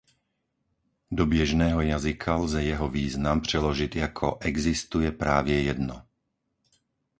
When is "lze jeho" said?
2.35-2.89